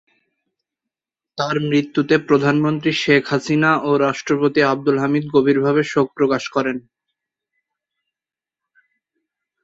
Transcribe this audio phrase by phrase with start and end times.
[1.37, 6.77] তার মৃত্যুতে প্রধানমন্ত্রী শেখ হাসিনা ও রাষ্ট্রপতি আব্দুল হামিদ গভীরভাবে শোক প্রকাশ করেন।